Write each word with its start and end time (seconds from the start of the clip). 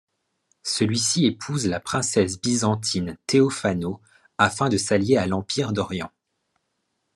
Celui-ci 0.63 1.27
épouse 1.27 1.67
la 1.67 1.79
princesse 1.79 2.41
byzantine 2.41 3.19
Théophano, 3.27 4.01
afin 4.39 4.67
de 4.67 4.77
s'allier 4.77 5.17
à 5.17 5.27
l'Empire 5.27 5.73
d'Orient. 5.73 6.11